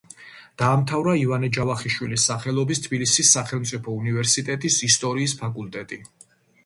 დაამთავრა 0.61 1.13
ივანე 1.23 1.49
ჯავახიშვილის 1.57 2.25
სახელობის 2.31 2.81
თბილისის 2.85 3.33
სახელმწიფო 3.37 3.97
უნივერსიტეტის 4.01 4.83
ისტორიის 4.89 5.37
ფაკულტეტი. 5.43 6.01